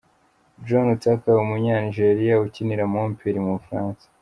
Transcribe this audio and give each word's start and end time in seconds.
John 0.65 0.87
Utaka, 0.95 1.29
umunyanigeriya 1.43 2.35
ukinira 2.45 2.83
Montpellier 2.93 3.41
mu 3.43 3.51
Bufaransa. 3.57 4.05